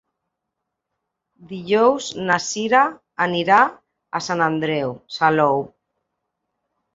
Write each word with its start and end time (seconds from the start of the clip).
Dijous 1.51 2.07
na 2.29 2.37
Cira 2.45 2.79
anirà 3.27 3.59
a 4.21 4.23
Sant 4.29 4.43
Andreu 4.47 4.97
Salou. 5.19 5.63